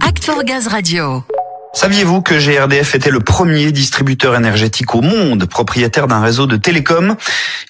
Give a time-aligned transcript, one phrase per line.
[0.00, 1.22] Act for Gaz Radio.
[1.72, 7.14] Saviez-vous que GRDF était le premier distributeur énergétique au monde propriétaire d'un réseau de télécom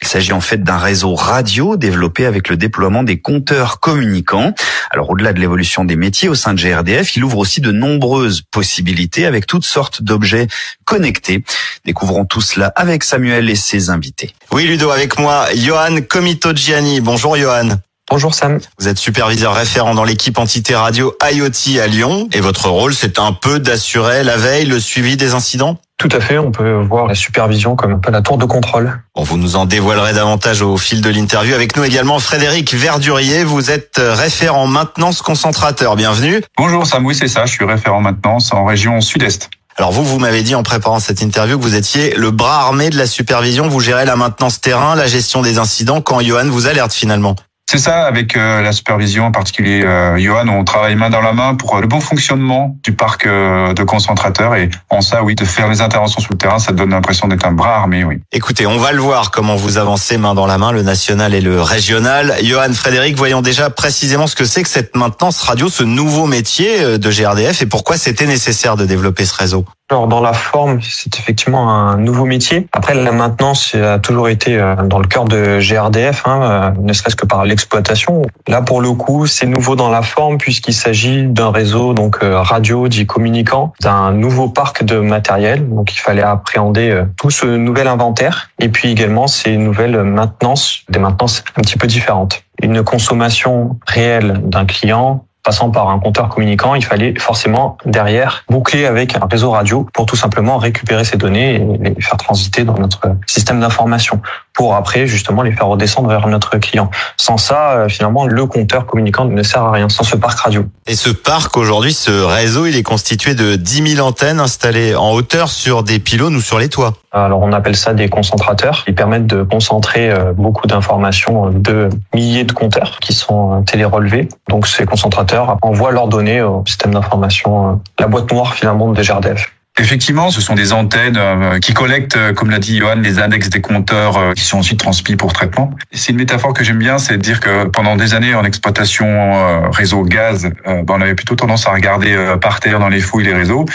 [0.01, 4.55] Il s'agit en fait d'un réseau radio développé avec le déploiement des compteurs communicants.
[4.91, 8.41] Alors au-delà de l'évolution des métiers au sein de GRDF, il ouvre aussi de nombreuses
[8.51, 10.47] possibilités avec toutes sortes d'objets
[10.87, 11.45] connectés.
[11.85, 14.33] Découvrons tout cela avec Samuel et ses invités.
[14.51, 17.03] Oui Ludo, avec moi, Johan Comito-Gianni.
[17.03, 17.69] Bonjour Johan.
[18.09, 18.61] Bonjour Sam.
[18.79, 23.19] Vous êtes superviseur référent dans l'équipe entité radio IoT à Lyon et votre rôle c'est
[23.19, 25.77] un peu d'assurer la veille, le suivi des incidents?
[25.99, 29.03] Tout à fait, on peut voir la supervision comme un peu la tour de contrôle.
[29.17, 31.53] Bon, vous nous en dévoilerez davantage au fil de l'interview.
[31.53, 35.97] Avec nous également Frédéric Verdurier, vous êtes référent maintenance concentrateur.
[35.97, 36.43] Bienvenue.
[36.57, 39.51] Bonjour Sam, oui c'est ça, je suis référent maintenance en région sud-est.
[39.79, 42.89] Alors vous, vous m'avez dit en préparant cette interview que vous étiez le bras armé
[42.91, 46.69] de la supervision, vous gérez la maintenance terrain, la gestion des incidents quand Johan vous
[46.69, 47.35] alerte finalement?
[47.69, 51.33] C'est ça, avec euh, la supervision, en particulier euh, Johan, on travaille main dans la
[51.33, 54.55] main pour euh, le bon fonctionnement du parc de concentrateurs.
[54.55, 57.45] Et en ça, oui, de faire les interventions sur le terrain, ça donne l'impression d'être
[57.45, 58.21] un bras armé, oui.
[58.31, 61.41] Écoutez, on va le voir comment vous avancez main dans la main, le national et
[61.41, 62.37] le régional.
[62.45, 66.99] Johan, Frédéric, voyons déjà précisément ce que c'est que cette maintenance radio, ce nouveau métier
[66.99, 69.65] de GRDF et pourquoi c'était nécessaire de développer ce réseau.
[69.89, 72.67] Alors dans la forme, c'est effectivement un nouveau métier.
[72.73, 76.93] Après, la maintenance a toujours été euh, dans le cœur de GRDF, hein, euh, ne
[76.93, 78.23] serait-ce que par l'exploitation.
[78.49, 82.41] Là, pour le coup, c'est nouveau dans la forme puisqu'il s'agit d'un réseau donc euh,
[82.41, 85.69] radio dit communicant, d'un nouveau parc de matériel.
[85.69, 90.99] Donc il fallait appréhender tout ce nouvel inventaire et puis également ces nouvelles maintenances, des
[90.99, 92.43] maintenances un petit peu différentes.
[92.61, 98.85] Une consommation réelle d'un client passant par un compteur communicant, il fallait forcément derrière boucler
[98.85, 102.77] avec un réseau radio pour tout simplement récupérer ces données et les faire transiter dans
[102.77, 104.21] notre système d'information
[104.57, 106.91] pour après justement les faire redescendre vers notre client.
[107.17, 110.65] Sans ça, euh, finalement, le compteur communicant ne sert à rien, sans ce parc radio.
[110.87, 115.13] Et ce parc, aujourd'hui, ce réseau, il est constitué de 10 000 antennes installées en
[115.13, 116.95] hauteur sur des pylônes ou sur les toits.
[117.13, 118.85] Alors on appelle ça des concentrateurs.
[118.87, 124.29] Ils permettent de concentrer euh, beaucoup d'informations de milliers de compteurs qui sont euh, télérelevés.
[124.49, 129.56] Donc ces concentrateurs envoient leurs données au système d'information, la boîte noire finalement de GRDF.
[129.79, 133.51] Effectivement, ce sont des antennes euh, qui collectent, euh, comme l'a dit Johan, les index
[133.51, 135.71] des compteurs euh, qui sont ensuite transmis pour traitement.
[135.93, 139.71] C'est une métaphore que j'aime bien, c'est de dire que pendant des années en exploitation
[139.71, 143.35] réseau gaz, ben, on avait plutôt tendance à regarder par terre dans les fouilles les
[143.35, 143.67] réseaux.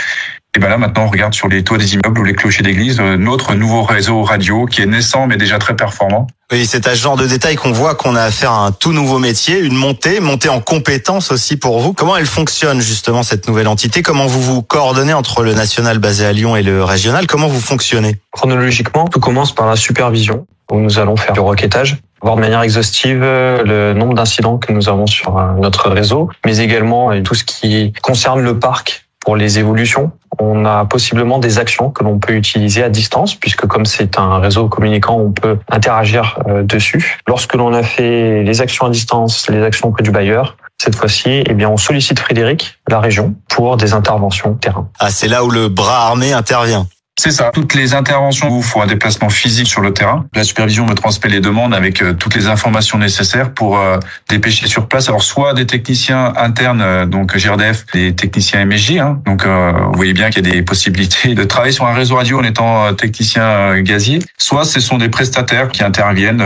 [0.55, 2.99] Et ben là maintenant on regarde sur les toits des immeubles ou les clochers d'église
[2.99, 6.27] notre nouveau réseau radio qui est naissant mais déjà très performant.
[6.51, 8.91] Oui, c'est à ce genre de détail qu'on voit qu'on a affaire à un tout
[8.91, 11.93] nouveau métier, une montée, montée en compétences aussi pour vous.
[11.93, 14.01] Comment elle fonctionne justement cette nouvelle entité?
[14.01, 17.25] Comment vous vous coordonnez entre le national basé à Lyon et le régional?
[17.25, 18.19] Comment vous fonctionnez?
[18.33, 20.45] Chronologiquement, tout commence par la supervision.
[20.69, 24.89] Où nous allons faire du requêtage voir de manière exhaustive le nombre d'incidents que nous
[24.89, 29.59] avons sur euh, notre réseau, mais également tout ce qui concerne le parc pour les
[29.59, 30.11] évolutions.
[30.39, 34.39] On a possiblement des actions que l'on peut utiliser à distance, puisque comme c'est un
[34.39, 37.19] réseau communicant, on peut interagir euh, dessus.
[37.27, 41.43] Lorsque l'on a fait les actions à distance, les actions auprès du bailleur, cette fois-ci,
[41.45, 44.89] eh bien, on sollicite Frédéric, la région, pour des interventions terrain.
[44.99, 46.87] Ah, c'est là où le bras armé intervient.
[47.19, 47.51] C'est ça.
[47.53, 50.25] Toutes les interventions où il faut un déplacement physique sur le terrain.
[50.33, 54.65] La supervision me transmet les demandes avec euh, toutes les informations nécessaires pour euh, dépêcher
[54.65, 55.07] sur place.
[55.07, 58.97] Alors soit des techniciens internes, euh, donc GRDF, des techniciens MSJ.
[58.97, 59.21] Hein.
[59.25, 62.39] Donc vous voyez bien qu'il y a des possibilités de travailler sur un réseau radio
[62.39, 64.17] en étant technicien gazier.
[64.39, 66.43] Soit ce sont des prestataires qui interviennent,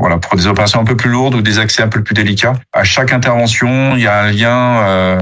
[0.00, 2.54] voilà, pour des opérations un peu plus lourdes ou des accès un peu plus délicats.
[2.72, 5.18] À chaque intervention, il y a un lien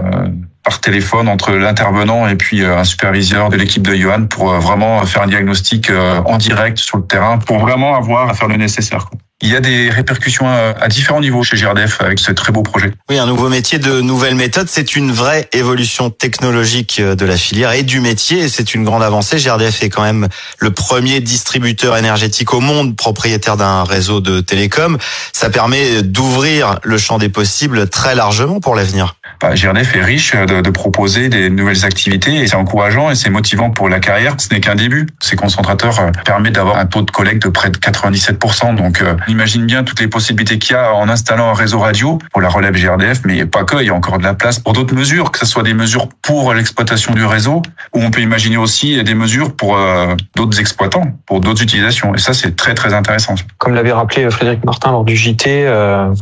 [0.65, 4.59] par téléphone entre l'intervenant et puis euh, un superviseur de l'équipe de Johan pour euh,
[4.59, 8.49] vraiment faire un diagnostic euh, en direct sur le terrain pour vraiment avoir à faire
[8.49, 9.11] le nécessaire.
[9.43, 12.93] Il y a des répercussions à différents niveaux chez GRDF avec ce très beau projet.
[13.11, 17.73] Oui, un nouveau métier de nouvelles méthodes, c'est une vraie évolution technologique de la filière
[17.73, 19.37] et du métier c'est une grande avancée.
[19.37, 20.29] GRDF est quand même
[20.61, 24.97] le premier distributeur énergétique au monde propriétaire d'un réseau de télécom.
[25.35, 30.35] Ça permet d'ouvrir le champ des possibles très largement pour l'avenir bah, GRDF est riche
[30.35, 34.37] de, de, proposer des nouvelles activités et c'est encourageant et c'est motivant pour la carrière.
[34.39, 35.07] Ce n'est qu'un début.
[35.21, 38.75] Ces concentrateurs euh, permettent d'avoir un taux de collecte de près de 97%.
[38.75, 41.79] Donc, euh, on imagine bien toutes les possibilités qu'il y a en installant un réseau
[41.79, 43.77] radio pour la relève GRDF, mais pas que.
[43.77, 46.09] Il y a encore de la place pour d'autres mesures, que ce soit des mesures
[46.23, 47.61] pour l'exploitation du réseau,
[47.95, 52.15] ou on peut imaginer aussi des mesures pour euh, d'autres exploitants, pour d'autres utilisations.
[52.15, 53.35] Et ça, c'est très très intéressant.
[53.59, 55.71] Comme l'avait rappelé Frédéric Martin lors du JT,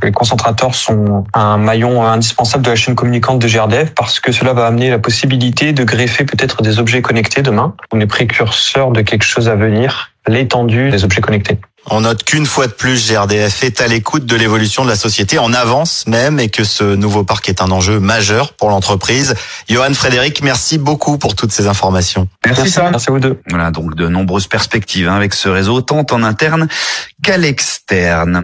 [0.03, 4.55] les concentrateurs sont un maillon indispensable de la chaîne communicante de GRDF parce que cela
[4.55, 7.75] va amener la possibilité de greffer peut-être des objets connectés demain.
[7.93, 11.59] On est précurseur de quelque chose à venir l'étendue des objets connectés.
[11.91, 15.39] On note qu'une fois de plus, GRDF est à l'écoute de l'évolution de la société,
[15.39, 19.35] en avance même, et que ce nouveau parc est un enjeu majeur pour l'entreprise.
[19.69, 22.29] Johan Frédéric, merci beaucoup pour toutes ces informations.
[22.47, 22.91] Merci, Merci, Sam.
[22.93, 23.41] merci à vous deux.
[23.51, 26.69] Voilà donc de nombreuses perspectives hein, avec ce réseau, tant en interne
[27.23, 28.43] qu'à l'externe.